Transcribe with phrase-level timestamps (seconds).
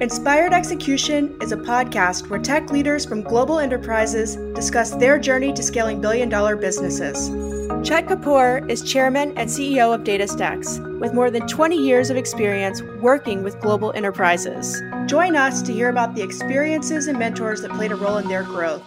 [0.00, 5.62] Inspired Execution is a podcast where tech leaders from global enterprises discuss their journey to
[5.62, 7.28] scaling billion dollar businesses.
[7.86, 12.82] Chet Kapoor is chairman and CEO of DataStax, with more than 20 years of experience
[13.00, 14.82] working with global enterprises.
[15.06, 18.42] Join us to hear about the experiences and mentors that played a role in their
[18.42, 18.82] growth.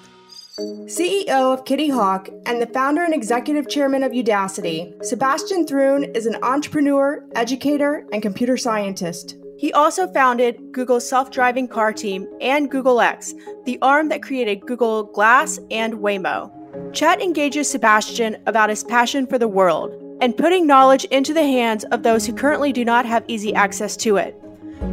[0.60, 6.26] CEO of Kitty Hawk and the founder and executive chairman of Udacity, Sebastian Thrun is
[6.26, 9.38] an entrepreneur, educator, and computer scientist.
[9.58, 13.34] He also founded Google's self driving car team and Google X,
[13.66, 16.52] the arm that created Google Glass and Waymo.
[16.94, 21.86] Chet engages Sebastian about his passion for the world and putting knowledge into the hands
[21.86, 24.40] of those who currently do not have easy access to it.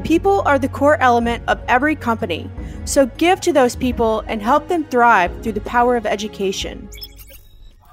[0.02, 2.50] People are the core element of every company,
[2.86, 6.88] so give to those people and help them thrive through the power of education.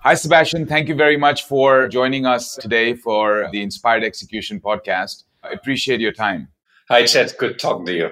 [0.03, 0.65] Hi, Sebastian.
[0.65, 5.26] Thank you very much for joining us today for the Inspired Execution podcast.
[5.43, 6.48] I appreciate your time.
[6.91, 7.38] Hi, Chet.
[7.38, 8.09] Good talking to you.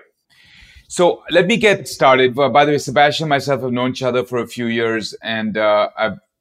[0.87, 2.33] So let me get started.
[2.33, 5.57] By the way, Sebastian and myself have known each other for a few years, and
[5.57, 5.89] uh,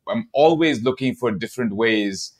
[0.06, 2.34] I'm always looking for different ways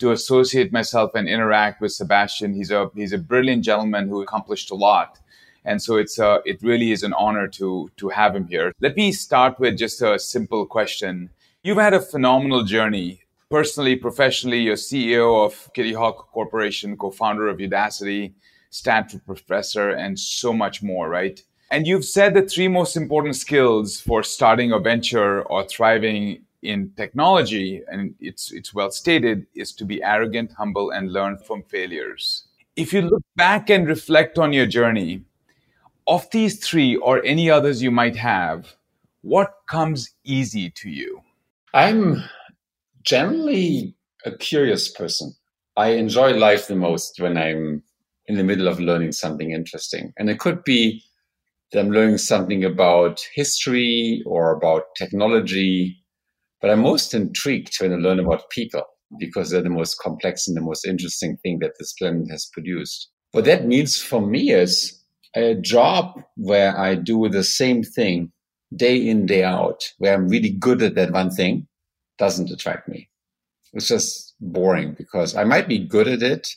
[0.00, 2.54] to associate myself and interact with Sebastian.
[2.54, 5.20] He's a he's a brilliant gentleman who accomplished a lot,
[5.64, 8.72] and so it's uh, it really is an honor to to have him here.
[8.80, 11.30] Let me start with just a simple question.
[11.62, 14.62] You've had a phenomenal journey personally, professionally.
[14.62, 18.32] You're CEO of Kitty Hawk Corporation, co-founder of Udacity
[18.70, 21.42] Stanford professor, and so much more, right?
[21.70, 26.92] And you've said the three most important skills for starting a venture or thriving in
[26.96, 32.44] technology, and it's, it's well stated, is to be arrogant, humble, and learn from failures.
[32.76, 35.22] If you look back and reflect on your journey,
[36.06, 38.76] of these three or any others you might have,
[39.22, 41.20] what comes easy to you?
[41.74, 42.22] I'm
[43.02, 45.34] generally a curious person.
[45.76, 47.82] I enjoy life the most when I'm
[48.28, 50.12] in the middle of learning something interesting.
[50.18, 51.02] And it could be
[51.72, 56.02] that I'm learning something about history or about technology,
[56.60, 58.82] but I'm most intrigued when I learn about people
[59.18, 63.08] because they're the most complex and the most interesting thing that this planet has produced.
[63.32, 65.02] What that means for me is
[65.34, 68.32] a job where I do the same thing
[68.74, 71.68] day in, day out, where I'm really good at that one thing
[72.18, 73.08] doesn't attract me.
[73.72, 76.48] It's just boring because I might be good at it,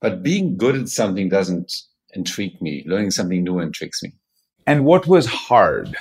[0.00, 1.72] but being good at something doesn't
[2.14, 2.84] intrigue me.
[2.86, 4.12] Learning something new intrigues me.
[4.66, 5.96] And what was hard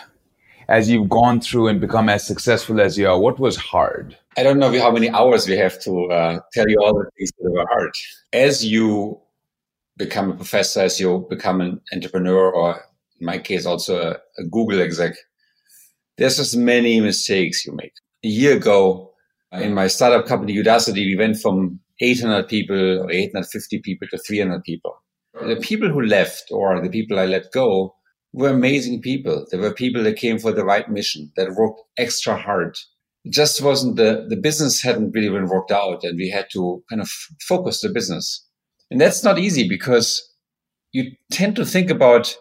[0.68, 3.20] as you've gone through and become as successful as you are?
[3.20, 4.18] What was hard?
[4.38, 7.32] I don't know how many hours we have to uh, tell you all the things
[7.40, 7.92] that were hard.
[8.32, 9.20] As you
[9.98, 12.81] become a professor, as you become an entrepreneur, or
[13.20, 15.16] in my case, also a, a Google exec,
[16.18, 17.94] there's just many mistakes you make.
[18.24, 19.14] A year ago,
[19.52, 24.64] in my startup company Udacity, we went from 800 people or 850 people to 300
[24.64, 24.96] people.
[25.34, 27.96] The people who left or the people I let go
[28.34, 29.46] were amazing people.
[29.50, 32.78] There were people that came for the right mission, that worked extra hard.
[33.26, 36.84] It just wasn't the, the business hadn't really been worked out and we had to
[36.90, 37.10] kind of
[37.48, 38.46] focus the business.
[38.92, 40.26] And that's not easy because
[40.92, 42.36] you tend to think about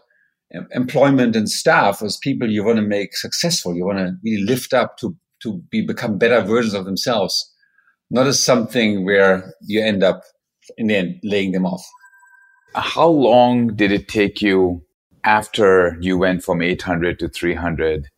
[0.71, 3.75] employment and staff as people you want to make successful.
[3.75, 7.53] You want to really lift up to, to be, become better versions of themselves
[8.11, 10.23] not as something where you end up
[10.77, 11.85] in the end laying them off.
[12.75, 14.83] How long did it take you
[15.25, 18.09] after you went from 800 to 300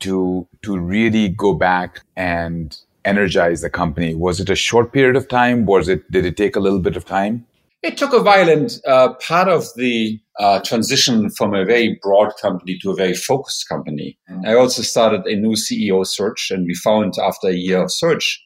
[0.00, 4.14] to to really go back and energize the company?
[4.14, 5.66] Was it a short period of time?
[5.66, 7.46] Was it did it take a little bit of time?
[7.82, 12.32] It took a while, and uh, part of the uh, transition from a very broad
[12.40, 14.18] company to a very focused company.
[14.30, 14.46] Mm-hmm.
[14.46, 18.38] I also started a new CEO search, and we found after a year of search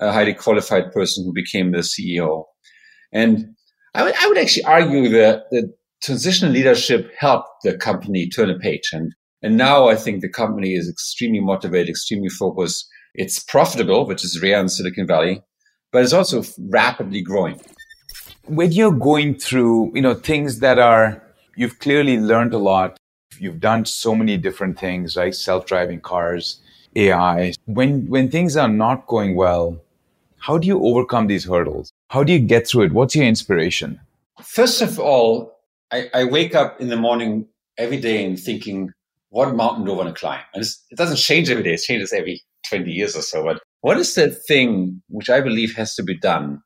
[0.00, 2.44] a highly qualified person who became the CEO.
[3.12, 3.54] And
[3.94, 5.72] I would, I would actually argue that the
[6.02, 8.90] transitional leadership helped the company turn a page.
[8.92, 12.86] And, and now I think the company is extremely motivated, extremely focused.
[13.14, 15.42] It's profitable, which is rare in Silicon Valley,
[15.92, 17.60] but it's also rapidly growing.
[18.46, 21.22] When you're going through, you know, things that are,
[21.56, 22.96] you've clearly learned a lot.
[23.38, 25.34] You've done so many different things, right?
[25.34, 26.60] Self-driving cars,
[26.96, 27.52] AI.
[27.66, 29.80] When, when things are not going well,
[30.38, 31.92] how do you overcome these hurdles?
[32.08, 32.92] How do you get through it?
[32.92, 34.00] What's your inspiration?
[34.42, 35.58] First of all,
[35.92, 37.46] I, I wake up in the morning
[37.76, 38.90] every day and thinking,
[39.30, 40.40] what mountain do I want to climb?
[40.54, 41.74] And it doesn't change every day.
[41.74, 43.44] It changes every 20 years or so.
[43.44, 46.60] But what is the thing which I believe has to be done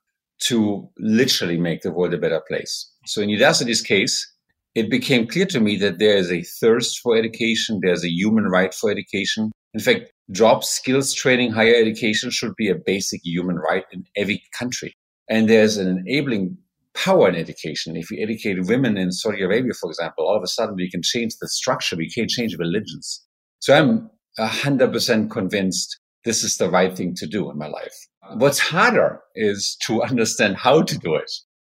[0.45, 2.91] to literally make the world a better place?
[3.07, 4.29] So in Udacity's case,
[4.75, 7.81] it became clear to me that there is a thirst for education.
[7.83, 9.53] There's a human right for education.
[9.75, 14.43] In fact, job skills training, higher education should be a basic human right in every
[14.59, 14.95] country.
[15.29, 16.59] And there's an enabling
[16.95, 17.97] power in education.
[17.97, 21.03] If we educate women in Saudi Arabia, for example, all of a sudden we can
[21.03, 21.97] change the structure.
[21.97, 23.25] We can change religions.
[23.61, 27.95] So I'm 100% convinced this is the right thing to do in my life.
[28.35, 31.31] What's harder is to understand how to do it.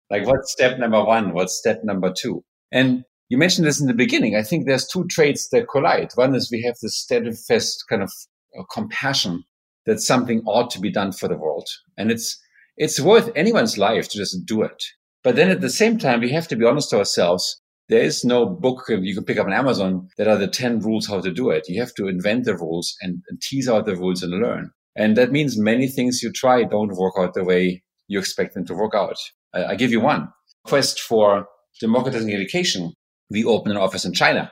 [0.10, 1.34] Like what's step number one?
[1.34, 2.44] What's step number two?
[2.72, 3.04] And
[3.34, 4.36] you mentioned this in the beginning.
[4.36, 6.12] I think there's two traits that collide.
[6.14, 8.14] One is we have this steadfast kind of
[8.56, 9.44] uh, compassion
[9.88, 11.68] that something ought to be done for the world.
[11.98, 12.40] And it's,
[12.78, 14.84] it's worth anyone's life to just do it.
[15.24, 17.60] But then at the same time, we have to be honest to ourselves.
[17.90, 21.08] There is no book you can pick up on Amazon that are the 10 rules
[21.08, 21.68] how to do it.
[21.68, 24.70] You have to invent the rules and, and tease out the rules and learn.
[24.96, 28.66] And that means many things you try don't work out the way you expect them
[28.68, 29.18] to work out.
[29.56, 30.28] I, I give you one
[30.66, 31.48] quest for
[31.82, 32.94] democratizing education.
[33.34, 34.52] We opened an office in China.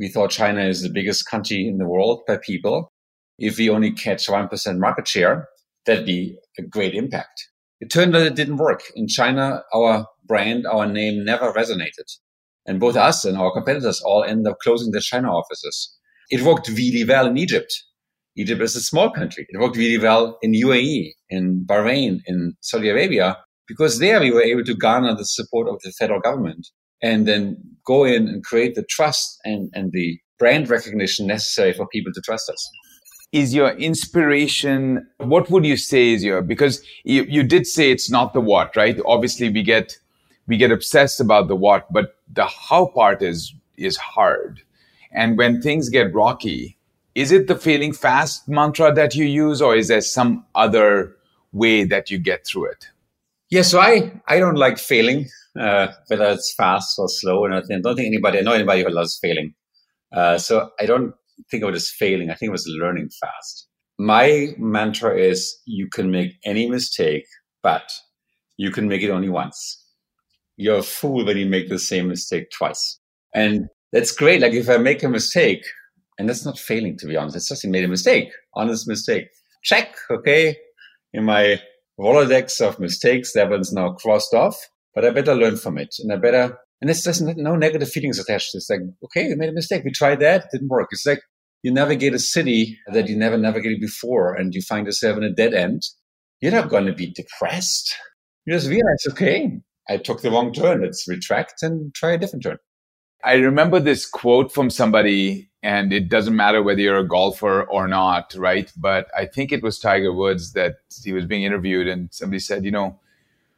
[0.00, 2.92] We thought China is the biggest country in the world by people.
[3.38, 5.46] If we only catch 1% market share,
[5.86, 7.48] that'd be a great impact.
[7.80, 8.82] It turned out it didn't work.
[8.96, 12.08] In China, our brand, our name never resonated.
[12.66, 15.96] And both us and our competitors all ended up closing their China offices.
[16.28, 17.72] It worked really well in Egypt.
[18.36, 19.46] Egypt is a small country.
[19.48, 23.36] It worked really well in UAE, in Bahrain, in Saudi Arabia,
[23.68, 26.66] because there we were able to garner the support of the federal government
[27.06, 27.56] and then
[27.86, 32.20] go in and create the trust and, and the brand recognition necessary for people to
[32.20, 32.70] trust us.
[33.32, 38.10] Is your inspiration what would you say is your because you, you did say it's
[38.10, 38.98] not the what right?
[39.04, 39.98] Obviously we get
[40.46, 44.62] we get obsessed about the what but the how part is is hard.
[45.12, 46.76] And when things get rocky
[47.14, 51.16] is it the failing fast mantra that you use or is there some other
[51.52, 52.88] way that you get through it
[53.50, 55.26] yeah so i i don't like failing
[55.58, 58.90] uh, whether it's fast or slow and i don't think anybody i know anybody who
[58.90, 59.54] loves failing
[60.14, 61.14] uh, so i don't
[61.50, 62.30] think of it as failing.
[62.30, 63.68] I think it was learning fast.
[63.98, 67.26] My mantra is you can make any mistake,
[67.62, 67.90] but
[68.56, 69.82] you can make it only once.
[70.56, 72.98] You're a fool when you make the same mistake twice.
[73.34, 74.40] And that's great.
[74.40, 75.64] Like if I make a mistake,
[76.18, 79.26] and that's not failing to be honest, it's just I made a mistake, honest mistake.
[79.62, 80.56] Check, okay.
[81.12, 81.60] In my
[81.98, 84.56] Rolodex of mistakes, that one's now crossed off,
[84.94, 88.18] but I better learn from it and I better and it's just no negative feelings
[88.18, 88.54] attached.
[88.54, 89.82] It's like, okay, we made a mistake.
[89.84, 90.48] We tried that.
[90.52, 90.88] Didn't work.
[90.92, 91.22] It's like
[91.62, 95.32] you navigate a city that you never navigated before and you find yourself in a
[95.32, 95.82] dead end.
[96.40, 97.96] You're not going to be depressed.
[98.44, 99.58] You just realize, okay,
[99.88, 100.82] I took the wrong turn.
[100.82, 102.58] Let's retract and try a different turn.
[103.24, 107.88] I remember this quote from somebody, and it doesn't matter whether you're a golfer or
[107.88, 108.72] not, right?
[108.76, 112.64] But I think it was Tiger Woods that he was being interviewed, and somebody said,
[112.64, 112.98] you know,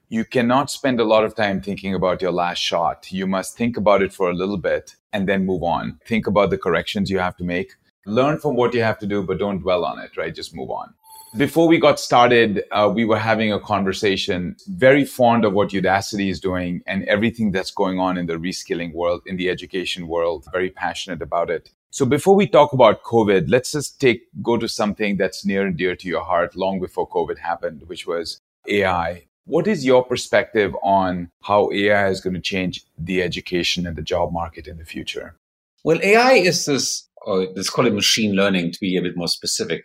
[0.09, 3.13] you cannot spend a lot of time thinking about your last shot.
[3.13, 6.01] You must think about it for a little bit and then move on.
[6.07, 7.75] Think about the corrections you have to make.
[8.07, 10.35] Learn from what you have to do, but don't dwell on it, right?
[10.35, 10.95] Just move on.
[11.37, 16.31] Before we got started, uh, we were having a conversation, very fond of what Udacity
[16.31, 20.47] is doing and everything that's going on in the reskilling world, in the education world,
[20.53, 21.71] very passionate about it.
[21.91, 25.77] So before we talk about COVID, let's just take, go to something that's near and
[25.77, 29.25] dear to your heart long before COVID happened, which was AI.
[29.45, 34.03] What is your perspective on how AI is going to change the education and the
[34.03, 35.37] job market in the future?
[35.85, 39.29] Well, AI is this, or let's call it machine learning to be a bit more
[39.29, 39.85] specific,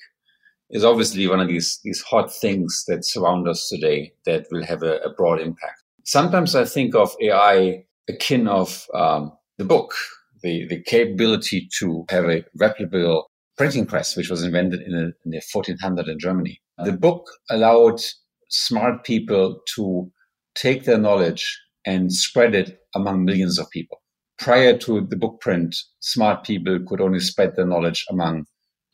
[0.74, 4.82] is obviously one of these, these hot things that surround us today that will have
[4.82, 5.84] a, a broad impact.
[6.04, 9.94] Sometimes I think of AI akin of um, the book,
[10.42, 13.24] the, the capability to have a replicable
[13.56, 16.60] printing press, which was invented in, a, in the 1400 in Germany.
[16.84, 18.02] The book allowed
[18.50, 20.12] smart people to
[20.56, 24.02] take their knowledge and spread it among millions of people.
[24.40, 28.46] Prior to the book print, smart people could only spread their knowledge among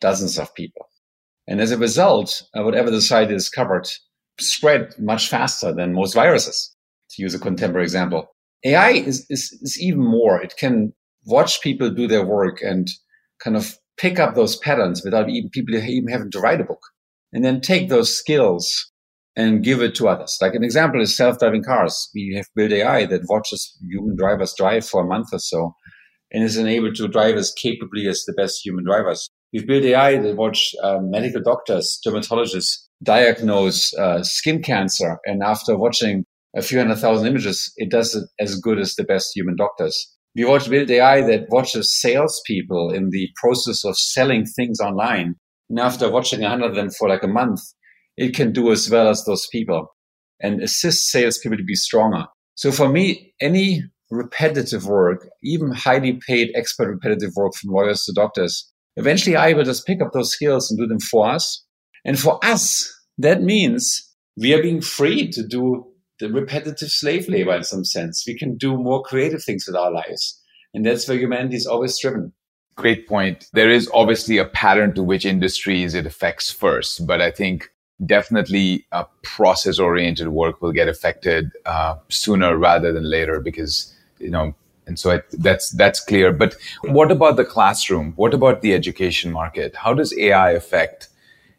[0.02, 0.86] dozens of people.
[1.50, 3.90] And as a result, uh, whatever the site is covered
[4.40, 6.76] spread much faster than most viruses,
[7.10, 8.28] to use a contemporary example.
[8.64, 10.40] AI is, is, is even more.
[10.40, 10.94] It can
[11.26, 12.88] watch people do their work and
[13.44, 16.82] kind of pick up those patterns without even people even having to write a book
[17.34, 18.92] and then take those skills
[19.36, 20.38] and give it to others.
[20.42, 22.10] Like an example is self-driving cars.
[22.14, 25.74] We have built AI that watches human drivers drive for a month or so
[26.32, 29.30] and is enabled to drive as capably as the best human drivers.
[29.52, 35.18] We've built AI that watch uh, medical doctors, dermatologists diagnose uh, skin cancer.
[35.26, 36.26] And after watching
[36.56, 40.16] a few hundred thousand images, it does it as good as the best human doctors.
[40.36, 45.36] We watch build AI that watches salespeople in the process of selling things online.
[45.70, 47.62] And after watching a hundred of them for like a month,
[48.18, 49.88] it can do as well as those people
[50.42, 52.26] and assist salespeople to be stronger.
[52.56, 58.14] So for me, any repetitive work, even highly paid expert repetitive work from lawyers to
[58.14, 61.64] doctors, eventually I will just pick up those skills and do them for us.
[62.06, 64.06] And for us, that means
[64.38, 65.86] we are being free to do
[66.20, 68.26] the repetitive slave labor in some sense.
[68.28, 70.40] We can do more creative things with our lives.
[70.74, 72.34] And that's where humanity is always driven.
[72.76, 73.48] Great point.
[73.54, 77.70] There is obviously a pattern to which industries it affects first, but I think
[78.06, 84.30] definitely a process oriented work will get affected uh, sooner rather than later because, you
[84.30, 84.56] know,
[84.90, 86.34] and so I, that's that's clear.
[86.34, 88.14] But what about the classroom?
[88.18, 89.76] What about the education market?
[89.76, 91.08] How does AI affect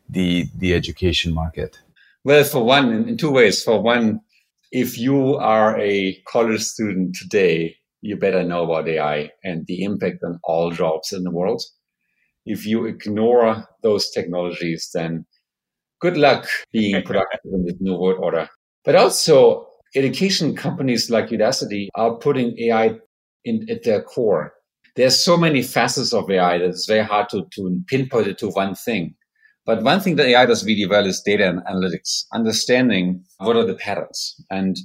[0.09, 1.81] the the education market?
[2.25, 3.63] Well, for one, in, in two ways.
[3.63, 4.21] For one,
[4.73, 10.19] if you are a college student today, you better know about AI and the impact
[10.25, 11.63] on all jobs in the world.
[12.45, 15.25] If you ignore those technologies, then
[16.01, 18.49] good luck being productive in this new world order.
[18.85, 22.99] But also, education companies like Udacity are putting AI
[23.45, 24.53] in, at their core.
[24.97, 28.49] There's so many facets of AI that it's very hard to, to pinpoint it to
[28.49, 29.15] one thing.
[29.67, 33.67] But one thing that AI does really well is data and analytics, understanding what are
[33.67, 34.35] the patterns.
[34.51, 34.77] And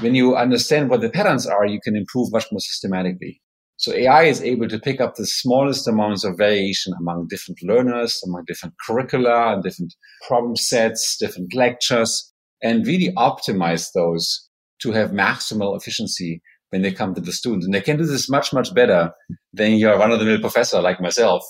[0.00, 3.40] when you understand what the patterns are, you can improve much more systematically.
[3.78, 8.20] So AI is able to pick up the smallest amounts of variation among different learners,
[8.26, 9.94] among different curricula and different
[10.26, 14.48] problem sets, different lectures, and really optimize those
[14.82, 17.66] to have maximal efficiency when they come to the students.
[17.66, 19.12] And they can do this much, much better
[19.52, 21.42] than your run of the mill professor like myself,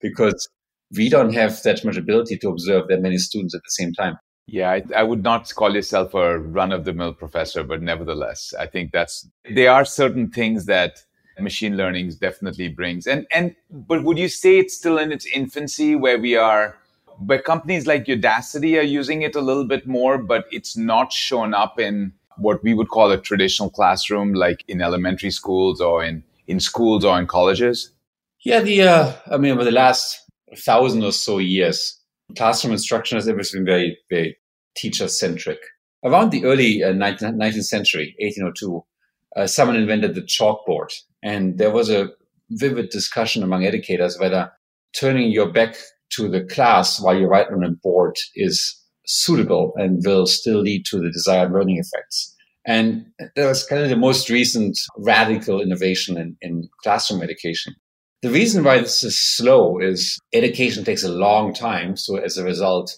[0.00, 0.48] because
[0.96, 4.16] we don't have that much ability to observe that many students at the same time.
[4.46, 8.52] Yeah, I, I would not call yourself a run of the mill professor, but nevertheless,
[8.58, 10.98] I think that's, there are certain things that
[11.38, 13.06] machine learning definitely brings.
[13.06, 16.76] And, and, but would you say it's still in its infancy where we are,
[17.24, 21.54] where companies like Udacity are using it a little bit more, but it's not shown
[21.54, 26.22] up in what we would call a traditional classroom, like in elementary schools or in,
[26.46, 27.92] in schools or in colleges?
[28.44, 30.18] Yeah, the, uh, I mean, over the last
[30.56, 32.00] thousand or so years,
[32.36, 34.36] classroom instruction has always been very, very
[34.76, 35.58] teacher centric.
[36.04, 38.84] Around the early uh, 19th, 19th, century, 1802,
[39.36, 40.92] uh, someone invented the chalkboard.
[41.22, 42.10] And there was a
[42.50, 44.50] vivid discussion among educators whether
[44.94, 45.76] turning your back
[46.10, 50.84] to the class while you write on a board is suitable and will still lead
[50.86, 52.34] to the desired learning effects.
[52.64, 57.74] And that was kind of the most recent radical innovation in, in classroom education.
[58.22, 61.96] The reason why this is slow is education takes a long time.
[61.96, 62.96] So as a result,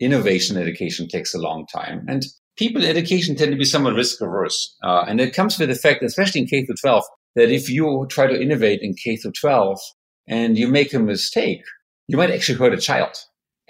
[0.00, 2.06] innovation education takes a long time.
[2.08, 2.24] And
[2.56, 4.74] people in education tend to be somewhat risk averse.
[4.82, 7.04] Uh, and it comes with the fact, especially in K through 12,
[7.36, 9.78] that if you try to innovate in K through 12
[10.26, 11.62] and you make a mistake,
[12.08, 13.14] you might actually hurt a child.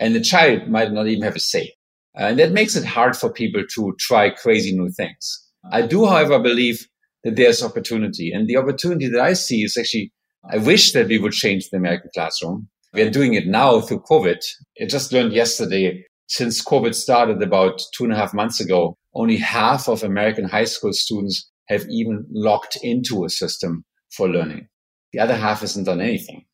[0.03, 1.75] And the child might not even have a say.
[2.17, 5.41] And that makes it hard for people to try crazy new things.
[5.71, 6.89] I do, however, believe
[7.23, 8.33] that there's opportunity.
[8.33, 10.13] And the opportunity that I see is actually
[10.51, 12.69] I wish that we would change the American classroom.
[12.93, 14.43] We are doing it now through COVID.
[14.81, 19.37] I just learned yesterday, since COVID started about two and a half months ago, only
[19.37, 24.67] half of American high school students have even logged into a system for learning.
[25.13, 26.45] The other half hasn't done anything.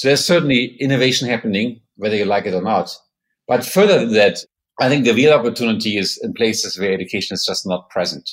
[0.00, 2.90] So there's certainly innovation happening, whether you like it or not.
[3.46, 4.38] But further than that,
[4.80, 8.26] I think the real opportunity is in places where education is just not present.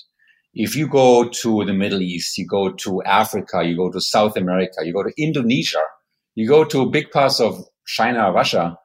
[0.54, 4.38] If you go to the Middle East, you go to Africa, you go to South
[4.38, 5.84] America, you go to Indonesia,
[6.36, 8.78] you go to big parts of China, Russia,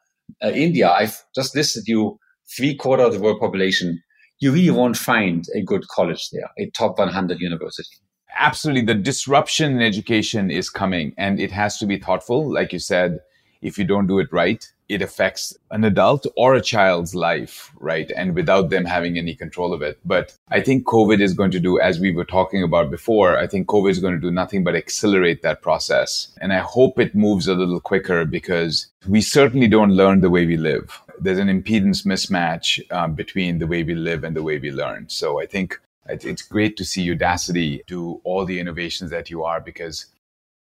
[0.42, 2.18] uh, India, I've just listed you
[2.56, 4.02] three quarter of the world population.
[4.40, 7.94] You really won't find a good college there, a top 100 university.
[8.36, 8.82] Absolutely.
[8.82, 12.50] The disruption in education is coming and it has to be thoughtful.
[12.50, 13.20] Like you said,
[13.62, 18.10] if you don't do it right, it affects an adult or a child's life, right?
[18.14, 19.98] And without them having any control of it.
[20.04, 23.46] But I think COVID is going to do, as we were talking about before, I
[23.46, 26.32] think COVID is going to do nothing but accelerate that process.
[26.40, 30.44] And I hope it moves a little quicker because we certainly don't learn the way
[30.44, 31.00] we live.
[31.18, 35.08] There's an impedance mismatch um, between the way we live and the way we learn.
[35.08, 39.60] So I think it's great to see Udacity do all the innovations that you are
[39.60, 40.06] because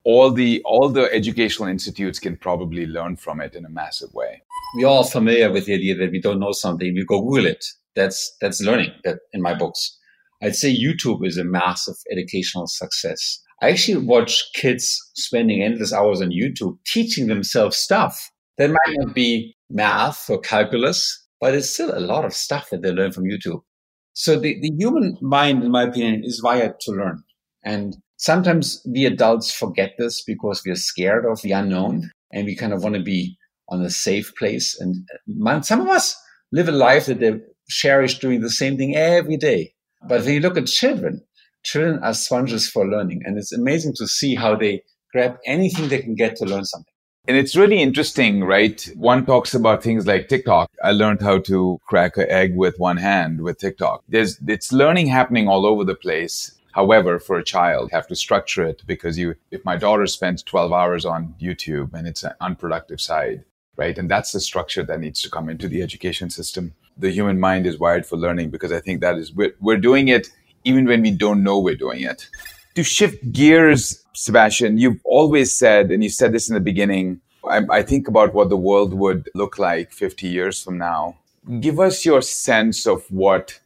[0.04, 4.42] all the all the educational institutes can probably learn from it in a massive way.
[4.74, 7.64] We're all familiar with the idea that we don't know something, we go Google it.
[7.94, 8.92] That's that's learning.
[9.04, 9.98] That in my books,
[10.42, 13.40] I'd say YouTube is a massive educational success.
[13.62, 19.14] I actually watch kids spending endless hours on YouTube teaching themselves stuff that might not
[19.14, 23.24] be math or calculus, but it's still a lot of stuff that they learn from
[23.24, 23.60] YouTube.
[24.12, 27.22] So the, the human mind, in my opinion, is wired to learn.
[27.64, 32.74] And Sometimes we adults forget this because we're scared of the unknown and we kind
[32.74, 33.38] of want to be
[33.70, 34.78] on a safe place.
[34.78, 35.08] And
[35.46, 36.14] uh, some of us
[36.52, 37.40] live a life that they
[37.70, 39.72] cherish doing the same thing every day.
[40.06, 41.22] But when you look at children,
[41.64, 43.22] children are sponges for learning.
[43.24, 44.82] And it's amazing to see how they
[45.14, 46.92] grab anything they can get to learn something.
[47.28, 48.82] And it's really interesting, right?
[48.96, 50.70] One talks about things like TikTok.
[50.82, 54.02] I learned how to crack an egg with one hand with TikTok.
[54.08, 56.56] There's, it's learning happening all over the place.
[56.72, 60.42] However, for a child, you have to structure it because you, if my daughter spends
[60.42, 63.44] 12 hours on YouTube and it's an unproductive side,
[63.76, 63.96] right?
[63.98, 66.74] And that's the structure that needs to come into the education system.
[66.96, 70.08] The human mind is wired for learning because I think that is, we're, we're doing
[70.08, 70.30] it
[70.64, 72.28] even when we don't know we're doing it.
[72.74, 77.62] To shift gears, Sebastian, you've always said, and you said this in the beginning, I,
[77.70, 81.16] I think about what the world would look like 50 years from now.
[81.60, 83.58] Give us your sense of what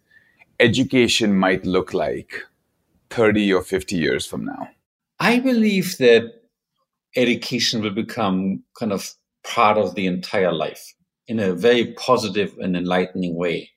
[0.61, 2.44] education might look like
[3.11, 4.68] 30 or 50 years from now.
[5.20, 6.32] I believe that
[7.16, 9.12] education will become kind of
[9.44, 10.94] part of the entire life
[11.28, 13.70] in a very positive and enlightening way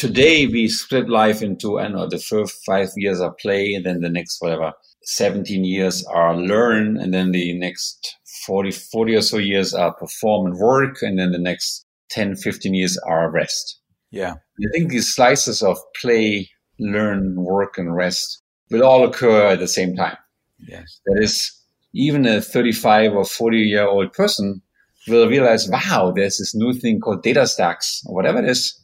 [0.00, 4.00] today we split life into I know the first five years are play, and then
[4.00, 8.16] the next whatever 17 years are learn, and then the next
[8.46, 12.72] 40, 40 or so years are perform and work, and then the next 10, 15
[12.72, 13.78] years are rest.
[14.10, 14.32] Yeah.
[14.32, 19.68] I think these slices of play, learn, work, and rest will all occur at the
[19.68, 20.16] same time.
[20.66, 20.98] Yes.
[21.04, 21.52] That is,
[21.92, 24.62] even a 35 or 40 year old person
[25.08, 28.80] will realize, wow, there's this new thing called DataStax or whatever it is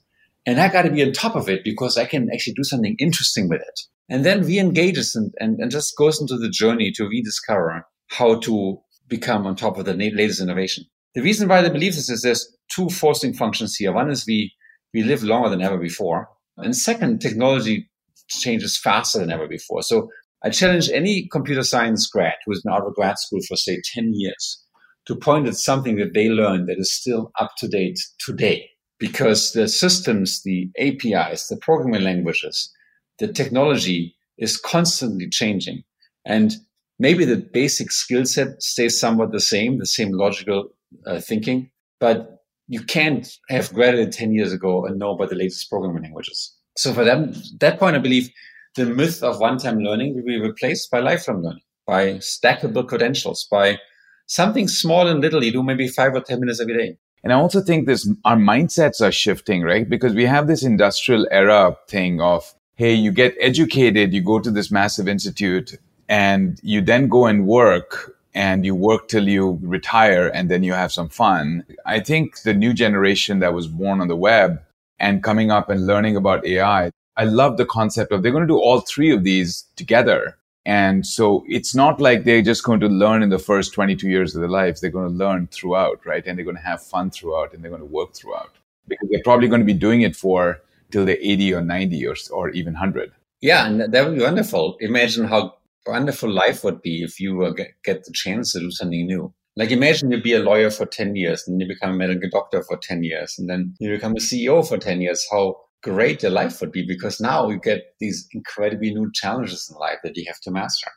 [0.46, 2.94] and I got to be on top of it because I can actually do something
[3.00, 3.80] interesting with it.
[4.08, 8.78] And then re-engages and, and, and just goes into the journey to rediscover how to
[9.08, 10.84] become on top of the latest innovation.
[11.14, 13.92] The reason why I believe this is there's two forcing functions here.
[13.92, 14.52] One is we,
[14.94, 16.28] we live longer than ever before.
[16.58, 17.90] And second, technology
[18.28, 19.82] changes faster than ever before.
[19.82, 20.08] So
[20.44, 23.80] I challenge any computer science grad who has been out of grad school for say
[23.94, 24.62] 10 years
[25.06, 29.52] to point at something that they learned that is still up to date today because
[29.52, 32.72] the systems, the APIs, the programming languages,
[33.18, 35.82] the technology is constantly changing.
[36.24, 36.54] And
[36.98, 40.68] maybe the basic skill set stays somewhat the same, the same logical
[41.06, 45.70] uh, thinking, but you can't have graduated 10 years ago and know about the latest
[45.70, 46.54] programming languages.
[46.76, 48.30] So for them, that point, I believe
[48.74, 53.78] the myth of one-time learning will be replaced by lifelong learning, by stackable credentials, by
[54.26, 56.96] something small and little you do maybe five or 10 minutes every day.
[57.22, 59.88] And I also think this, our mindsets are shifting, right?
[59.88, 64.50] Because we have this industrial era thing of, hey, you get educated, you go to
[64.50, 70.28] this massive institute and you then go and work and you work till you retire
[70.28, 71.64] and then you have some fun.
[71.86, 74.62] I think the new generation that was born on the web
[74.98, 78.48] and coming up and learning about AI, I love the concept of they're going to
[78.48, 80.36] do all three of these together.
[80.66, 84.34] And so it's not like they're just going to learn in the first 22 years
[84.34, 84.80] of their lives.
[84.80, 86.26] They're going to learn throughout, right?
[86.26, 88.50] And they're going to have fun throughout and they're going to work throughout
[88.88, 92.16] because they're probably going to be doing it for till they're 80 or 90 or,
[92.32, 93.12] or even 100.
[93.40, 94.76] Yeah, and that would be wonderful.
[94.80, 95.54] Imagine how
[95.86, 99.32] wonderful life would be if you get the chance to do something new.
[99.54, 102.64] Like imagine you be a lawyer for 10 years and you become a medical doctor
[102.64, 105.24] for 10 years and then you become a CEO for 10 years.
[105.30, 109.78] How great your life would be because now you get these incredibly new challenges in
[109.78, 110.90] life that you have to master.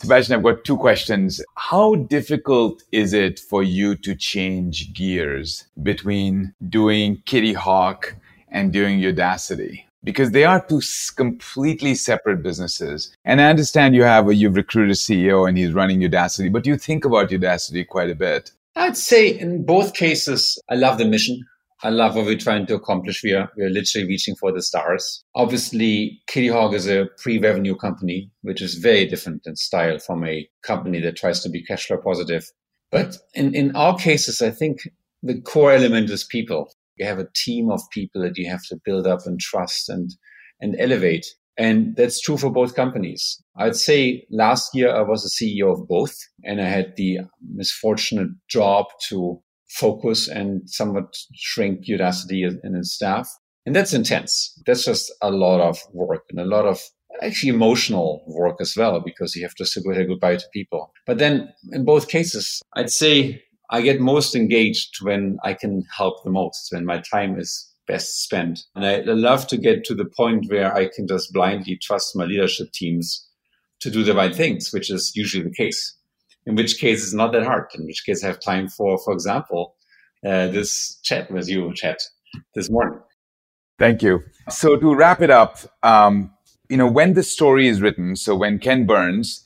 [0.00, 1.40] Sebastian, I've got two questions.
[1.54, 8.16] How difficult is it for you to change gears between doing Kitty Hawk
[8.50, 9.84] and doing Udacity?
[10.04, 10.82] Because they are two
[11.16, 13.14] completely separate businesses.
[13.24, 16.66] And I understand you have a, you've recruited a CEO and he's running Udacity, but
[16.66, 18.52] you think about Udacity quite a bit.
[18.74, 21.46] I'd say in both cases, I love the mission.
[21.82, 23.22] I love what we're trying to accomplish.
[23.22, 25.24] We are, we are literally reaching for the stars.
[25.34, 30.48] Obviously, Kitty Hawk is a pre-revenue company, which is very different in style from a
[30.62, 32.50] company that tries to be cash flow positive.
[32.90, 34.78] But in, in our cases, I think
[35.22, 36.72] the core element is people.
[36.96, 40.10] You have a team of people that you have to build up and trust and,
[40.60, 41.26] and elevate.
[41.58, 43.42] And that's true for both companies.
[43.56, 47.20] I'd say last year I was a CEO of both and I had the
[47.54, 53.28] misfortunate job to focus and somewhat shrink Udacity and its staff.
[53.64, 54.52] And that's intense.
[54.64, 56.80] That's just a lot of work and a lot of
[57.22, 60.92] actually emotional work as well, because you have to say goodbye to people.
[61.06, 66.22] But then in both cases, I'd say I get most engaged when I can help
[66.22, 68.60] the most, when my time is best spent.
[68.74, 72.24] And I love to get to the point where I can just blindly trust my
[72.24, 73.26] leadership teams
[73.80, 75.95] to do the right things, which is usually the case
[76.46, 77.66] in which case it's not that hard.
[77.74, 79.74] In which case I have time for, for example,
[80.24, 81.98] uh, this chat with you, chat
[82.54, 83.00] this morning.
[83.78, 84.22] Thank you.
[84.48, 86.32] So to wrap it up, um,
[86.68, 89.44] you know, when the story is written, so when Ken Burns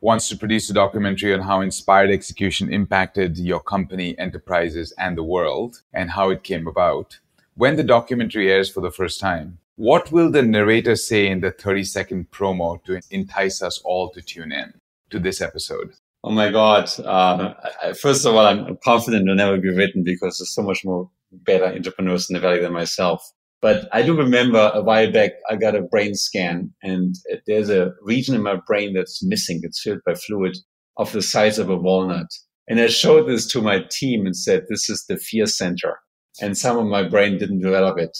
[0.00, 5.22] wants to produce a documentary on how inspired execution impacted your company, enterprises, and the
[5.22, 7.18] world, and how it came about,
[7.54, 11.50] when the documentary airs for the first time, what will the narrator say in the
[11.50, 14.74] 30 second promo to entice us all to tune in
[15.10, 15.92] to this episode?
[16.24, 16.88] Oh my God.
[17.00, 17.54] Uh,
[18.00, 21.66] first of all, I'm confident it'll never be written because there's so much more better
[21.66, 23.22] entrepreneurs in the valley than myself.
[23.60, 27.14] But I do remember a while back, I got a brain scan and
[27.46, 29.60] there's a region in my brain that's missing.
[29.62, 30.56] It's filled by fluid
[30.96, 32.26] of the size of a walnut.
[32.68, 35.98] And I showed this to my team and said, this is the fear center.
[36.40, 38.16] And some of my brain didn't develop it.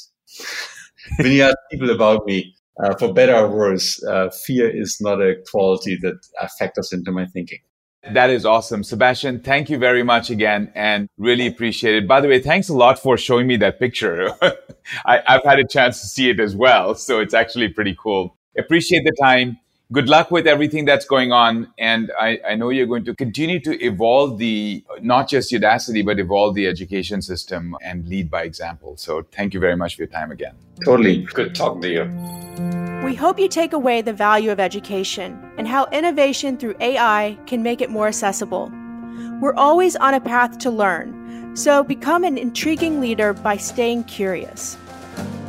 [1.18, 5.20] when you ask people about me, uh, for better or worse, uh, fear is not
[5.20, 6.16] a quality that
[6.58, 7.58] factors into my thinking.
[8.10, 8.82] That is awesome.
[8.82, 12.08] Sebastian, thank you very much again and really appreciate it.
[12.08, 14.32] By the way, thanks a lot for showing me that picture.
[15.06, 16.96] I, have had a chance to see it as well.
[16.96, 18.36] So it's actually pretty cool.
[18.58, 19.58] Appreciate the time.
[19.92, 21.70] Good luck with everything that's going on.
[21.78, 26.18] And I, I know you're going to continue to evolve the, not just Udacity, but
[26.18, 28.96] evolve the education system and lead by example.
[28.96, 30.54] So thank you very much for your time again.
[30.82, 31.24] Totally.
[31.24, 33.04] Good talking to you.
[33.04, 37.62] We hope you take away the value of education and how innovation through AI can
[37.62, 38.72] make it more accessible.
[39.42, 44.78] We're always on a path to learn, so become an intriguing leader by staying curious.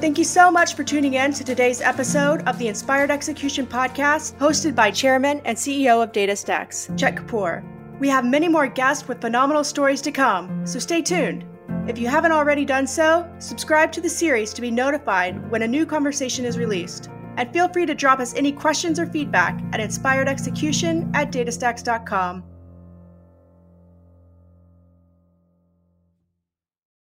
[0.04, 4.38] Thank you so much for tuning in to today's episode of the Inspired Execution Podcast,
[4.38, 7.64] hosted by Chairman and CEO of DataStax, Chet Kapoor.
[8.02, 11.46] We have many more guests with phenomenal stories to come, so stay tuned.
[11.88, 15.68] If you haven't already done so, subscribe to the series to be notified when a
[15.70, 17.10] new conversation is released.
[17.38, 22.44] And feel free to drop us any questions or feedback at inspiredexecution at datastax.com.